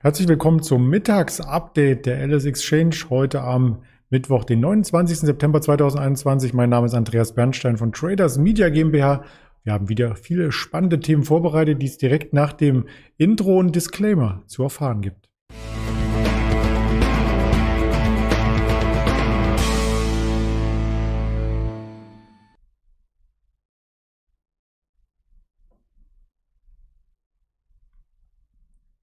[0.00, 5.18] Herzlich willkommen zum Mittagsupdate der LS Exchange heute am Mittwoch, den 29.
[5.18, 6.54] September 2021.
[6.54, 9.24] Mein Name ist Andreas Bernstein von Traders Media GmbH.
[9.64, 14.44] Wir haben wieder viele spannende Themen vorbereitet, die es direkt nach dem Intro und Disclaimer
[14.46, 15.27] zu erfahren gibt.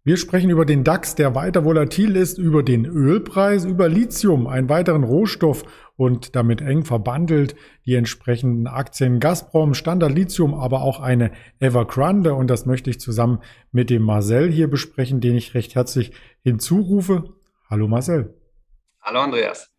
[0.08, 4.70] Wir sprechen über den DAX, der weiter volatil ist, über den Ölpreis, über Lithium, einen
[4.70, 5.64] weiteren Rohstoff
[5.96, 7.56] und damit eng verbandelt
[7.88, 13.40] die entsprechenden Aktien Gazprom, Standard Lithium, aber auch eine Evergrande und das möchte ich zusammen
[13.72, 16.12] mit dem Marcel hier besprechen, den ich recht herzlich
[16.44, 17.24] hinzurufe.
[17.68, 18.36] Hallo Marcel.
[19.02, 19.72] Hallo Andreas.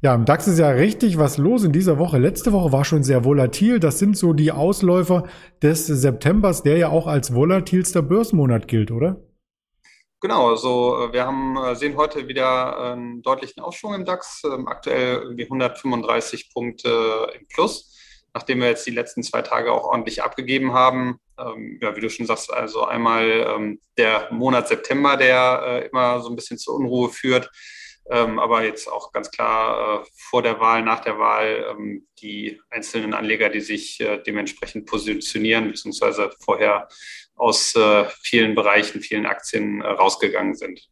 [0.00, 2.18] Ja, im DAX ist ja richtig was los in dieser Woche.
[2.18, 3.80] Letzte Woche war schon sehr volatil.
[3.80, 5.24] Das sind so die Ausläufer
[5.60, 9.22] des Septembers, der ja auch als volatilster Börsenmonat gilt, oder?
[10.22, 15.16] Genau, also wir haben, äh, sehen heute wieder einen deutlichen Aufschwung im DAX, ähm, aktuell
[15.16, 17.92] irgendwie 135 Punkte im Plus,
[18.32, 21.18] nachdem wir jetzt die letzten zwei Tage auch ordentlich abgegeben haben.
[21.36, 26.20] Ähm, ja, wie du schon sagst, also einmal ähm, der Monat September, der äh, immer
[26.20, 27.50] so ein bisschen zur Unruhe führt,
[28.08, 31.76] aber jetzt auch ganz klar äh, vor der Wahl, nach der Wahl
[32.20, 36.88] die einzelnen Anleger, die sich dementsprechend positionieren, beziehungsweise vorher
[37.42, 40.88] aus äh, vielen Bereichen, vielen Aktien äh, rausgegangen sind.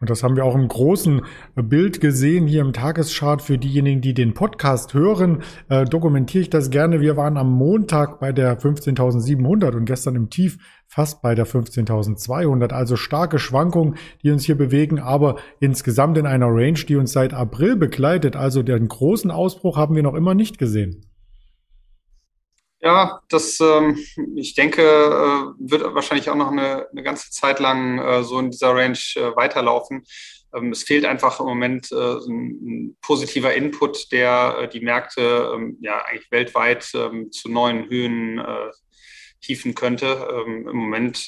[0.00, 1.22] Und das haben wir auch im großen
[1.54, 3.40] Bild gesehen hier im Tageschart.
[3.40, 7.00] Für diejenigen, die den Podcast hören, äh, dokumentiere ich das gerne.
[7.00, 12.72] Wir waren am Montag bei der 15.700 und gestern im Tief fast bei der 15.200.
[12.72, 17.32] Also starke Schwankungen, die uns hier bewegen, aber insgesamt in einer Range, die uns seit
[17.32, 18.36] April begleitet.
[18.36, 21.06] Also den großen Ausbruch haben wir noch immer nicht gesehen.
[22.84, 23.98] Ja, das, ähm,
[24.36, 28.50] ich denke, äh, wird wahrscheinlich auch noch eine, eine ganze Zeit lang äh, so in
[28.50, 30.04] dieser Range äh, weiterlaufen.
[30.54, 35.52] Ähm, es fehlt einfach im Moment äh, ein, ein, positiver Input, der äh, die Märkte
[35.54, 38.70] ähm, ja eigentlich weltweit ähm, zu neuen Höhen äh,
[39.40, 40.28] hieven könnte.
[40.30, 41.26] Ähm, Im Moment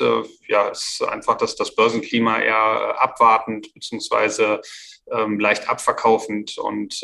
[0.49, 4.61] ja, ist einfach das, das Börsenklima eher abwartend beziehungsweise
[5.11, 7.03] ähm, leicht abverkaufend und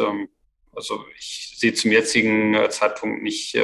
[0.75, 3.55] also ich sehe zum jetzigen Zeitpunkt nicht,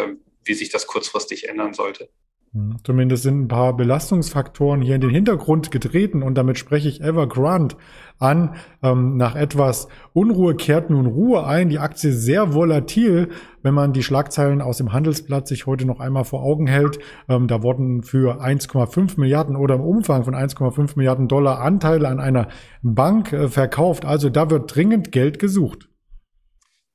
[0.48, 2.08] wie sich das kurzfristig ändern sollte.
[2.54, 7.02] Hm, zumindest sind ein paar Belastungsfaktoren hier in den Hintergrund getreten und damit spreche ich
[7.02, 7.76] Evergrande
[8.18, 8.54] an.
[8.82, 11.68] Ähm, nach etwas Unruhe kehrt nun Ruhe ein.
[11.68, 13.28] Die Aktie sehr volatil,
[13.62, 16.98] wenn man die Schlagzeilen aus dem Handelsblatt sich heute noch einmal vor Augen hält.
[17.28, 22.18] Ähm, da wurden für 1,5 Milliarden oder im Umfang von 1,5 Milliarden Dollar Anteile an
[22.18, 22.48] einer
[22.82, 24.06] Bank äh, verkauft.
[24.06, 25.88] Also da wird dringend Geld gesucht.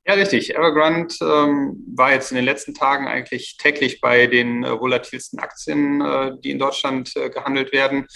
[0.06, 0.54] Ja, richtig.
[0.54, 6.02] Evergrande ähm, war jetzt in den letzten Tagen eigentlich täglich bei den äh, volatilsten Aktien,
[6.02, 8.08] äh, die in Deutschland äh, gehandelt werden.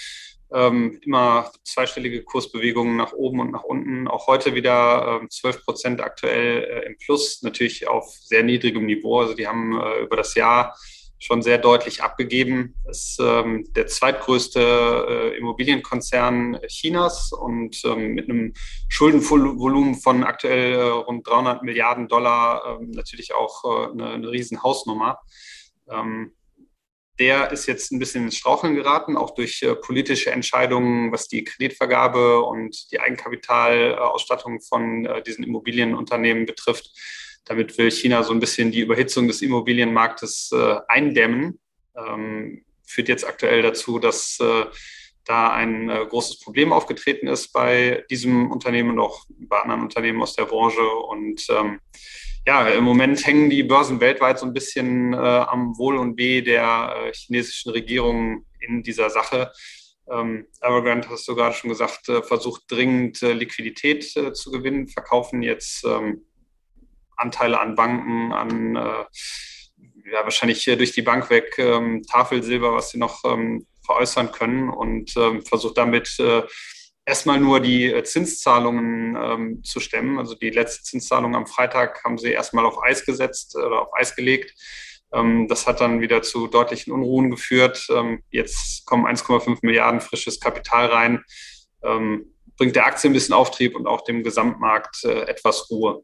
[0.54, 4.10] Ähm, immer zweistellige Kursbewegungen nach oben und nach unten.
[4.10, 9.22] Auch heute wieder äh, 12 Prozent aktuell äh, im Plus, natürlich auf sehr niedrigem Niveau.
[9.22, 10.78] Also die haben äh, über das Jahr
[11.20, 12.76] schon sehr deutlich abgegeben.
[12.86, 14.60] Das ist ähm, der zweitgrößte
[15.34, 18.54] äh, Immobilienkonzern Chinas und ähm, mit einem
[18.88, 24.62] Schuldenvolumen von aktuell äh, rund 300 Milliarden Dollar ähm, natürlich auch äh, eine, eine riesen
[24.62, 25.20] Hausnummer.
[25.90, 26.34] Ähm,
[27.20, 31.44] der ist jetzt ein bisschen ins Straucheln geraten, auch durch äh, politische Entscheidungen, was die
[31.44, 36.92] Kreditvergabe und die Eigenkapitalausstattung von äh, diesen Immobilienunternehmen betrifft.
[37.48, 41.60] Damit will China so ein bisschen die Überhitzung des Immobilienmarktes äh, eindämmen.
[41.96, 44.66] Ähm, führt jetzt aktuell dazu, dass äh,
[45.26, 50.22] da ein äh, großes Problem aufgetreten ist bei diesem Unternehmen und auch bei anderen Unternehmen
[50.22, 50.88] aus der Branche.
[50.88, 51.80] Und ähm,
[52.46, 56.42] ja, im Moment hängen die Börsen weltweit so ein bisschen äh, am Wohl und Weh
[56.42, 59.52] der äh, chinesischen Regierung in dieser Sache.
[60.10, 64.88] Ähm, Evergrande, hast du gerade schon gesagt, äh, versucht dringend äh, Liquidität äh, zu gewinnen,
[64.88, 66.27] verkaufen jetzt ähm,
[67.18, 69.06] Anteile an Banken, an äh,
[70.12, 75.16] ja, wahrscheinlich durch die Bank weg ähm, Tafelsilber, was sie noch ähm, veräußern können und
[75.18, 76.44] ähm, versucht damit äh,
[77.06, 80.20] erstmal nur die äh, Zinszahlungen ähm, zu stemmen.
[80.20, 84.16] Also die letzte Zinszahlung am Freitag haben sie erstmal auf Eis gesetzt oder auf Eis
[84.16, 84.54] gelegt.
[85.14, 87.88] Ähm, das hat dann wieder zu deutlichen Unruhen geführt.
[87.90, 91.24] Ähm, jetzt kommen 1,5 Milliarden frisches Kapital rein.
[91.82, 96.04] Ähm, bringt der Aktie ein bisschen Auftrieb und auch dem Gesamtmarkt äh, etwas Ruhe.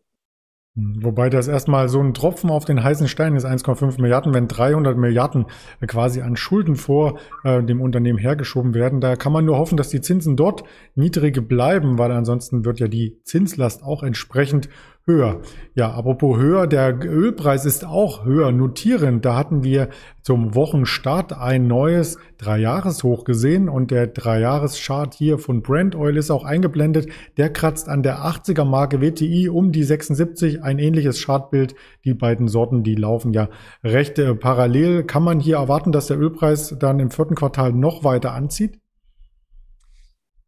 [0.76, 4.98] Wobei das erstmal so ein Tropfen auf den heißen Stein ist, 1,5 Milliarden, wenn 300
[4.98, 5.46] Milliarden
[5.86, 9.00] quasi an Schulden vor äh, dem Unternehmen hergeschoben werden.
[9.00, 10.64] Da kann man nur hoffen, dass die Zinsen dort
[10.96, 14.68] niedrig bleiben, weil ansonsten wird ja die Zinslast auch entsprechend
[15.06, 15.42] höher.
[15.76, 19.26] Ja, apropos höher, der Ölpreis ist auch höher notierend.
[19.26, 19.90] Da hatten wir
[20.22, 26.46] zum Wochenstart ein neues Dreijahreshoch gesehen und der Dreijahreschart hier von Brent Oil ist auch
[26.46, 27.08] eingeblendet.
[27.36, 31.76] Der kratzt an der 80er Marke WTI um die 76, ein ähnliches Chartbild.
[32.06, 33.50] Die beiden Sorten, die laufen ja
[33.84, 35.04] recht äh, parallel.
[35.04, 38.83] Kann man hier erwarten, dass der Ölpreis dann im vierten Quartal noch weiter anzieht?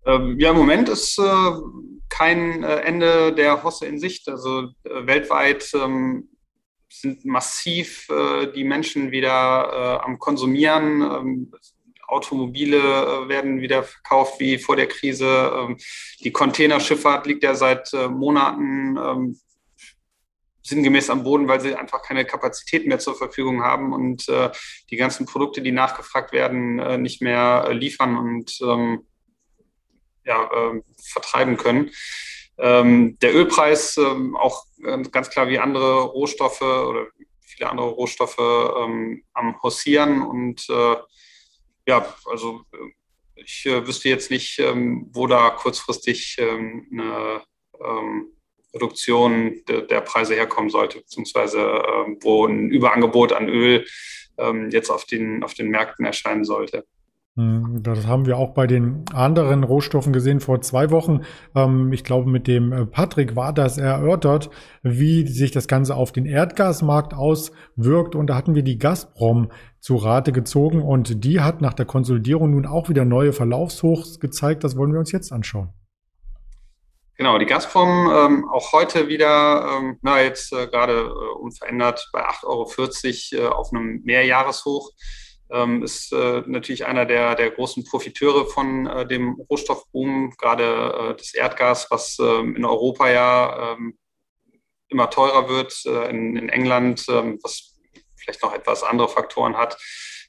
[0.06, 1.52] Ähm, ja, im Moment ist äh,
[2.10, 4.30] kein äh, Ende der Hosse in Sicht.
[4.30, 6.30] Also äh, weltweit ähm,
[6.90, 11.02] sind massiv äh, die Menschen wieder äh, am Konsumieren.
[11.02, 11.52] Ähm,
[12.08, 15.52] Automobile äh, werden wieder verkauft wie vor der Krise.
[15.56, 15.78] Ähm,
[16.20, 19.40] die Containerschifffahrt liegt ja seit Monaten ähm,
[20.62, 24.26] sinngemäß am Boden, weil sie einfach keine Kapazität mehr zur Verfügung haben und
[24.90, 28.18] die ganzen Produkte, die nachgefragt werden, nicht mehr liefern.
[28.18, 29.06] Und ähm,
[30.26, 31.92] ja, äh, vertreiben können.
[32.58, 34.66] Ähm, der Ölpreis ähm, auch
[35.12, 37.08] ganz klar wie andere Rohstoffe oder
[37.42, 40.96] viele andere Rohstoffe ähm, am Hossieren und äh,
[41.88, 47.42] ja, also äh, ich äh, wüsste jetzt nicht, ähm, wo da kurzfristig ähm, eine
[47.84, 48.32] ähm,
[48.74, 51.60] Reduktion de, der Preise herkommen sollte, beziehungsweise
[52.22, 53.86] wo ein Überangebot an Öl
[54.38, 56.86] ähm, jetzt auf den, auf den Märkten erscheinen sollte.
[57.38, 61.22] Hm, das haben wir auch bei den anderen Rohstoffen gesehen vor zwei Wochen.
[61.54, 64.50] Ähm, ich glaube, mit dem äh, Patrick war das erörtert,
[64.84, 68.16] wie sich das Ganze auf den Erdgasmarkt auswirkt.
[68.16, 69.52] Und da hatten wir die Gazprom
[69.82, 74.64] zu Rate gezogen und die hat nach der Konsolidierung nun auch wieder neue Verlaufshochs gezeigt.
[74.64, 75.74] Das wollen wir uns jetzt anschauen.
[77.18, 82.26] Genau, die Gazprom ähm, auch heute wieder, ähm, na jetzt äh, gerade äh, unverändert bei
[82.26, 84.92] 8,40 Euro äh, auf einem Mehrjahreshoch
[85.52, 91.16] ähm, ist äh, natürlich einer der, der großen Profiteure von äh, dem Rohstoffboom, gerade äh,
[91.16, 93.98] das Erdgas, was ähm, in Europa ja ähm,
[94.88, 97.76] immer teurer wird, äh, in, in, England, ähm, was
[98.16, 99.78] vielleicht noch etwas andere Faktoren hat,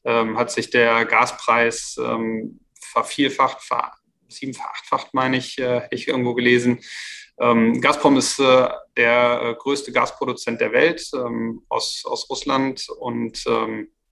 [0.04, 3.92] ähm, hat sich der Gaspreis ähm, vervielfacht, ver
[4.28, 4.56] sieben,
[5.12, 6.80] meine ich, äh, ich irgendwo gelesen.
[7.38, 8.66] Gazprom ist äh,
[8.96, 11.10] der äh, größte Gasproduzent der Welt
[11.68, 13.44] aus, aus Russland und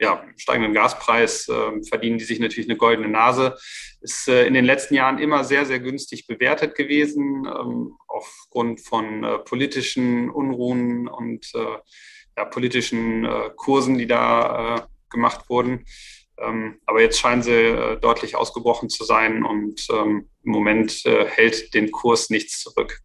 [0.05, 3.57] ja, steigenden Gaspreis äh, verdienen die sich natürlich eine goldene Nase.
[4.03, 9.25] Ist äh, in den letzten Jahren immer sehr, sehr günstig bewertet gewesen, ähm, aufgrund von
[9.25, 11.79] äh, politischen Unruhen und äh,
[12.37, 15.87] ja, politischen äh, Kursen, die da äh, gemacht wurden.
[16.37, 21.91] Ähm, aber jetzt scheinen sie deutlich ausgebrochen zu sein und ähm, im Moment hält den
[21.93, 22.99] Kurs nichts zurück.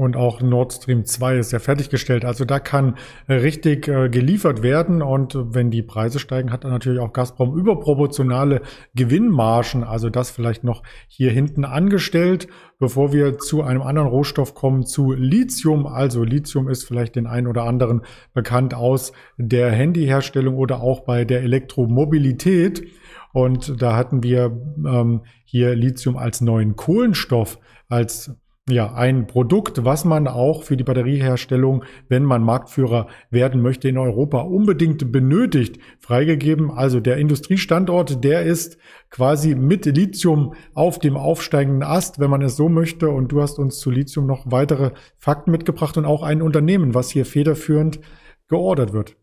[0.00, 2.24] Und auch Nord Stream 2 ist ja fertiggestellt.
[2.24, 2.96] Also da kann
[3.28, 5.02] richtig äh, geliefert werden.
[5.02, 8.62] Und wenn die Preise steigen, hat dann natürlich auch Gazprom überproportionale
[8.94, 9.84] Gewinnmargen.
[9.84, 12.48] Also das vielleicht noch hier hinten angestellt,
[12.78, 15.86] bevor wir zu einem anderen Rohstoff kommen, zu Lithium.
[15.86, 18.00] Also Lithium ist vielleicht den einen oder anderen
[18.32, 22.86] bekannt aus der Handyherstellung oder auch bei der Elektromobilität.
[23.34, 24.46] Und da hatten wir
[24.82, 27.58] ähm, hier Lithium als neuen Kohlenstoff,
[27.90, 28.34] als
[28.70, 33.98] ja, ein Produkt, was man auch für die Batterieherstellung, wenn man Marktführer werden möchte in
[33.98, 36.70] Europa, unbedingt benötigt, freigegeben.
[36.70, 38.78] Also der Industriestandort, der ist
[39.10, 43.10] quasi mit Lithium auf dem aufsteigenden Ast, wenn man es so möchte.
[43.10, 47.10] Und du hast uns zu Lithium noch weitere Fakten mitgebracht und auch ein Unternehmen, was
[47.10, 48.00] hier federführend
[48.48, 49.16] geordert wird.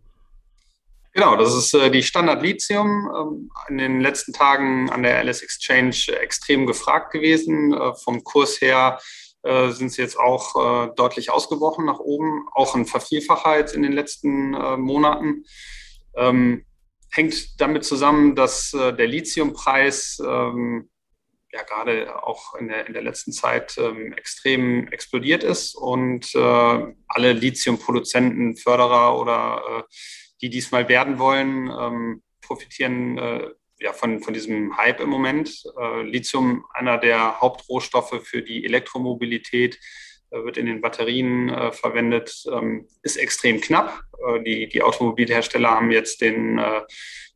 [1.17, 3.09] Genau, das ist äh, die Standard Lithium.
[3.17, 7.73] Ähm, in den letzten Tagen an der LS Exchange extrem gefragt gewesen.
[7.73, 8.99] Äh, vom Kurs her
[9.44, 10.56] äh, sind sie jetzt auch
[10.87, 15.45] äh, deutlich ausgebrochen nach oben, auch ein Vervielfacher jetzt in den letzten äh, Monaten.
[16.15, 16.65] Ähm,
[17.11, 20.89] hängt damit zusammen, dass äh, der Lithiumpreis ähm,
[21.53, 26.94] ja gerade auch in der, in der letzten Zeit ähm, extrem explodiert ist und äh,
[27.07, 29.85] alle Lithiumproduzenten, Förderer oder
[30.41, 33.17] die diesmal werden wollen, ähm, profitieren
[33.79, 35.63] ja, von, von diesem Hype im Moment.
[35.79, 39.79] Äh, Lithium, einer der Hauptrohstoffe für die Elektromobilität,
[40.31, 44.01] äh, wird in den Batterien äh, verwendet, ähm, ist extrem knapp.
[44.25, 46.81] Äh, die, die Automobilhersteller haben jetzt den äh,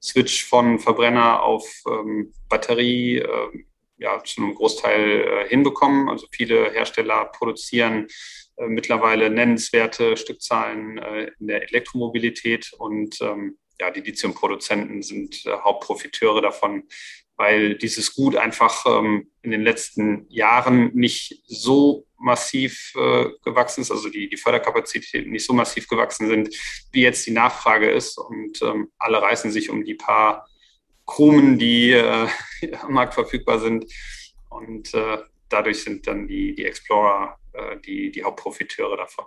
[0.01, 3.49] Switch von Verbrenner auf ähm, Batterie äh,
[3.97, 6.09] ja, zu einem Großteil hinbekommen.
[6.09, 8.07] Also viele Hersteller produzieren
[8.57, 10.99] mittlerweile nennenswerte Stückzahlen
[11.39, 16.83] in der Elektromobilität und ähm, ja, die Lithiumproduzenten sind äh, Hauptprofiteure davon,
[17.35, 23.89] weil dieses Gut einfach ähm, in den letzten Jahren nicht so massiv äh, gewachsen ist,
[23.89, 26.55] also die, die Förderkapazitäten nicht so massiv gewachsen sind,
[26.91, 28.19] wie jetzt die Nachfrage ist.
[28.19, 30.47] Und ähm, alle reißen sich um die paar
[31.07, 32.27] Krumen, die äh,
[32.81, 33.91] am Markt verfügbar sind.
[34.49, 35.17] Und äh,
[35.49, 39.25] dadurch sind dann die, die Explorer äh, die, die Hauptprofiteure davon.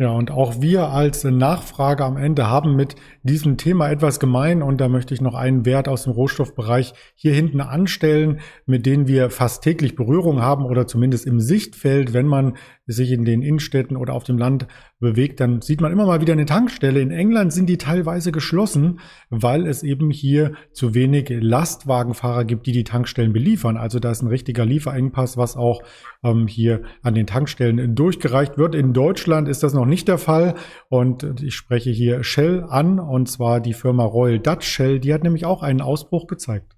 [0.00, 4.80] Ja, und auch wir als Nachfrage am Ende haben mit diesem Thema etwas gemein und
[4.80, 9.28] da möchte ich noch einen Wert aus dem Rohstoffbereich hier hinten anstellen, mit denen wir
[9.30, 14.14] fast täglich Berührung haben oder zumindest im Sichtfeld, wenn man sich in den Innenstädten oder
[14.14, 14.66] auf dem Land
[14.98, 17.00] bewegt, dann sieht man immer mal wieder eine Tankstelle.
[17.00, 19.00] In England sind die teilweise geschlossen,
[19.30, 23.76] weil es eben hier zu wenig Lastwagenfahrer gibt, die die Tankstellen beliefern.
[23.76, 25.82] Also da ist ein richtiger Lieferengpass, was auch
[26.24, 28.74] ähm, hier an den Tankstellen durchgereicht wird.
[28.74, 30.54] In Deutschland ist das noch nicht der Fall
[30.88, 35.00] und ich spreche hier Shell an und zwar die Firma Royal Dutch Shell.
[35.00, 36.76] Die hat nämlich auch einen Ausbruch gezeigt.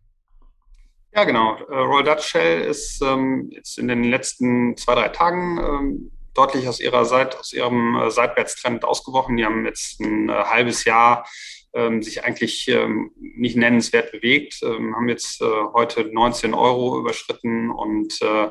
[1.14, 1.56] Ja, genau.
[1.56, 6.68] Äh, Royal Dutch Shell ist ähm, jetzt in den letzten zwei, drei Tagen ähm, deutlich
[6.68, 9.36] aus ihrer Seite, aus ihrem äh, Seitwärtstrend ausgebrochen.
[9.36, 11.26] Die haben jetzt ein äh, halbes Jahr
[11.74, 17.70] ähm, sich eigentlich ähm, nicht nennenswert bewegt, ähm, haben jetzt äh, heute 19 Euro überschritten
[17.70, 18.50] und äh,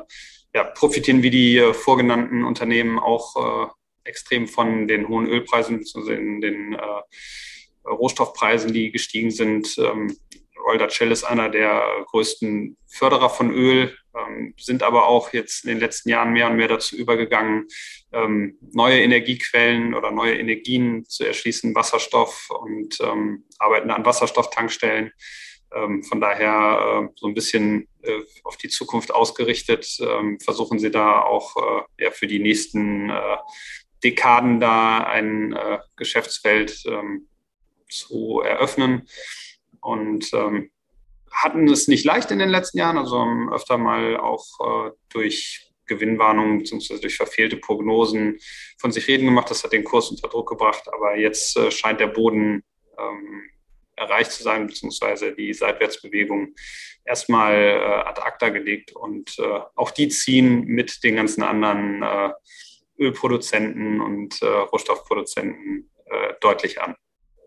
[0.54, 3.70] ja, profitieren wie die äh, vorgenannten Unternehmen auch äh,
[4.04, 6.40] extrem von den hohen Ölpreisen bzw.
[6.40, 6.76] den
[7.84, 9.76] Rohstoffpreisen, die gestiegen sind.
[9.78, 10.16] Ähm,
[10.66, 15.70] Royal Shell ist einer der größten Förderer von Öl, ähm, sind aber auch jetzt in
[15.70, 17.66] den letzten Jahren mehr und mehr dazu übergegangen,
[18.12, 25.12] ähm, neue Energiequellen oder neue Energien zu erschließen, Wasserstoff und ähm, arbeiten an Wasserstofftankstellen.
[25.74, 30.90] Ähm, von daher äh, so ein bisschen äh, auf die Zukunft ausgerichtet, ähm, versuchen sie
[30.90, 33.36] da auch äh, ja, für die nächsten äh,
[34.02, 37.28] Dekaden da ein äh, Geschäftsfeld ähm,
[37.88, 39.08] zu eröffnen
[39.80, 40.70] und ähm,
[41.30, 45.70] hatten es nicht leicht in den letzten Jahren, also haben öfter mal auch äh, durch
[45.86, 47.00] Gewinnwarnungen bzw.
[47.00, 48.38] durch verfehlte Prognosen
[48.78, 49.50] von sich reden gemacht.
[49.50, 52.62] Das hat den Kurs unter Druck gebracht, aber jetzt äh, scheint der Boden
[52.98, 53.50] ähm,
[53.96, 56.54] erreicht zu sein, beziehungsweise die Seitwärtsbewegung
[57.04, 58.92] erstmal äh, ad acta gelegt.
[58.92, 62.32] Und äh, auch die ziehen mit den ganzen anderen äh,
[63.00, 66.94] Ölproduzenten und äh, Rohstoffproduzenten äh, deutlich an.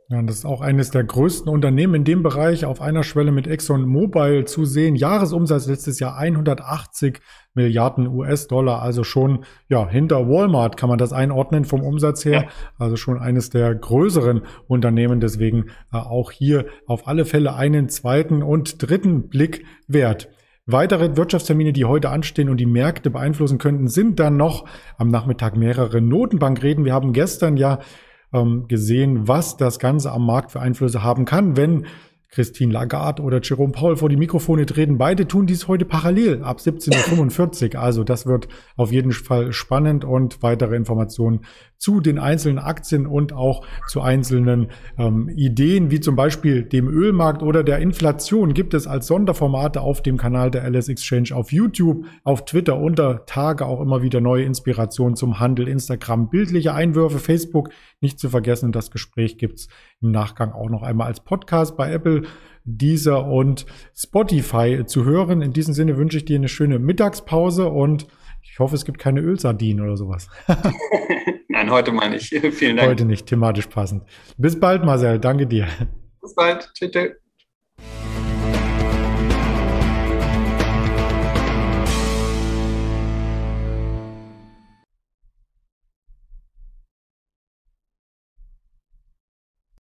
[0.10, 3.48] Ja, das ist auch eines der größten Unternehmen in dem Bereich auf einer Schwelle mit
[3.48, 4.96] ExxonMobil zu sehen.
[4.96, 7.20] Jahresumsatz letztes Jahr 180
[7.54, 12.48] Milliarden US-Dollar, also schon ja hinter Walmart kann man das einordnen vom Umsatz her.
[12.78, 15.20] Also schon eines der größeren Unternehmen.
[15.20, 20.30] Deswegen äh, auch hier auf alle Fälle einen zweiten und dritten Blick wert.
[20.66, 24.66] Weitere Wirtschaftstermine, die heute anstehen und die Märkte beeinflussen könnten, sind dann noch
[24.98, 26.86] am Nachmittag mehrere Notenbankreden.
[26.86, 27.80] Wir haben gestern ja
[28.32, 31.86] ähm, gesehen, was das Ganze am Markt für Einflüsse haben kann, wenn
[32.34, 34.98] Christine Lagarde oder Jerome Paul vor die Mikrofone treten.
[34.98, 37.82] Beide tun dies heute parallel ab 17.45 Uhr.
[37.82, 41.42] Also das wird auf jeden Fall spannend und weitere Informationen
[41.78, 47.44] zu den einzelnen Aktien und auch zu einzelnen ähm, Ideen, wie zum Beispiel dem Ölmarkt
[47.44, 52.06] oder der Inflation, gibt es als Sonderformate auf dem Kanal der LS Exchange auf YouTube,
[52.24, 57.70] auf Twitter unter Tage auch immer wieder neue Inspirationen zum Handel, Instagram, bildliche Einwürfe, Facebook,
[58.00, 58.72] nicht zu vergessen.
[58.72, 59.68] Das Gespräch gibt's
[60.02, 62.23] im Nachgang auch noch einmal als Podcast bei Apple.
[62.66, 63.66] Deezer und
[63.96, 65.42] Spotify zu hören.
[65.42, 68.08] In diesem Sinne wünsche ich dir eine schöne Mittagspause und
[68.42, 70.30] ich hoffe, es gibt keine Ölsardinen oder sowas.
[71.48, 72.30] Nein, heute meine ich.
[72.52, 72.90] Vielen Dank.
[72.90, 74.04] Heute nicht, thematisch passend.
[74.38, 75.20] Bis bald, Marcel.
[75.20, 75.68] Danke dir.
[76.22, 76.70] Bis bald.
[76.74, 77.23] Tschüss.